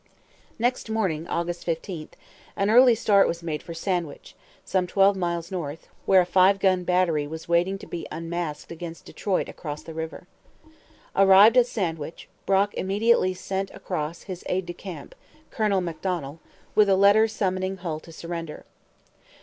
Next 0.57 0.89
morning, 0.89 1.27
August 1.27 1.63
15, 1.63 2.09
an 2.55 2.71
early 2.71 2.95
start 2.95 3.27
was 3.27 3.43
made 3.43 3.61
for 3.61 3.75
Sandwich, 3.75 4.33
some 4.65 4.87
twelve 4.87 5.15
miles 5.15 5.51
north, 5.51 5.89
where 6.07 6.21
a 6.21 6.25
five 6.25 6.57
gun 6.57 6.83
battery 6.83 7.27
was 7.27 7.47
waiting 7.47 7.77
to 7.77 7.85
be 7.85 8.07
unmasked 8.11 8.71
against 8.71 9.05
Detroit 9.05 9.47
across 9.47 9.83
the 9.83 9.93
river. 9.93 10.25
Arrived 11.15 11.55
at 11.55 11.67
Sandwich, 11.67 12.27
Brock 12.47 12.73
immediately 12.73 13.35
sent 13.35 13.69
across 13.75 14.23
his 14.23 14.43
aide 14.49 14.65
de 14.65 14.73
camp, 14.73 15.13
Colonel 15.51 15.81
Macdonell, 15.81 16.39
with 16.73 16.89
a 16.89 16.95
letter 16.95 17.27
summoning 17.27 17.77
Hull 17.77 17.99
to 17.99 18.11
surrender. 18.11 18.65